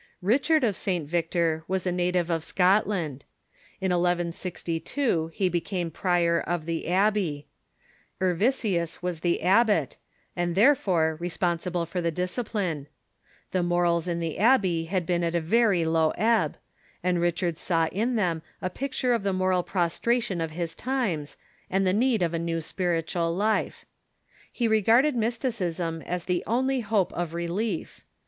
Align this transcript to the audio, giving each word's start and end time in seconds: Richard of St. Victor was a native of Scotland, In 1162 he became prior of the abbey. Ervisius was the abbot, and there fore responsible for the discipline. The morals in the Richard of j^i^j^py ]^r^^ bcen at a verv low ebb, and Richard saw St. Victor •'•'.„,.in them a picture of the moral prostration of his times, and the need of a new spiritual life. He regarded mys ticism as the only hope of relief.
Richard 0.23 0.63
of 0.63 0.75
St. 0.75 1.07
Victor 1.07 1.63
was 1.67 1.85
a 1.85 1.91
native 1.91 2.31
of 2.31 2.43
Scotland, 2.43 3.23
In 3.79 3.91
1162 3.91 5.29
he 5.31 5.47
became 5.47 5.91
prior 5.91 6.39
of 6.41 6.65
the 6.65 6.87
abbey. 6.87 7.45
Ervisius 8.19 9.03
was 9.03 9.19
the 9.19 9.43
abbot, 9.43 9.97
and 10.35 10.55
there 10.55 10.73
fore 10.73 11.17
responsible 11.19 11.85
for 11.85 12.01
the 12.01 12.09
discipline. 12.09 12.87
The 13.51 13.61
morals 13.61 14.07
in 14.07 14.19
the 14.19 14.29
Richard 14.39 14.55
of 14.55 14.61
j^i^j^py 14.63 14.89
]^r^^ 14.89 15.05
bcen 15.05 15.23
at 15.23 15.35
a 15.35 15.39
verv 15.41 15.85
low 15.91 16.13
ebb, 16.17 16.57
and 17.03 17.21
Richard 17.21 17.59
saw 17.59 17.83
St. 17.83 17.91
Victor 17.93 17.97
•'•'.„,.in 18.09 18.15
them 18.15 18.41
a 18.59 18.71
picture 18.71 19.13
of 19.13 19.21
the 19.21 19.33
moral 19.33 19.61
prostration 19.61 20.41
of 20.41 20.49
his 20.49 20.73
times, 20.73 21.37
and 21.69 21.85
the 21.85 21.93
need 21.93 22.23
of 22.23 22.33
a 22.33 22.39
new 22.39 22.59
spiritual 22.59 23.35
life. 23.35 23.85
He 24.51 24.67
regarded 24.67 25.15
mys 25.15 25.37
ticism 25.37 26.01
as 26.07 26.25
the 26.25 26.43
only 26.47 26.79
hope 26.79 27.13
of 27.13 27.35
relief. 27.35 28.03